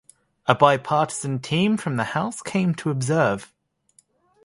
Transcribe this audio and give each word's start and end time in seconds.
A 0.47 0.55
bipartisan 0.55 1.37
team 1.37 1.77
from 1.77 1.95
the 1.97 2.03
House 2.05 2.41
came 2.41 2.73
to 2.73 2.89
observe. 2.89 3.53